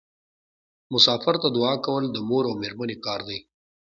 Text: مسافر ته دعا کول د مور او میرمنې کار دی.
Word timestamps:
مسافر 0.93 1.35
ته 1.41 1.47
دعا 1.57 1.73
کول 1.85 2.03
د 2.11 2.17
مور 2.27 2.43
او 2.49 2.53
میرمنې 2.61 2.95
کار 3.05 3.19
دی. 3.29 3.39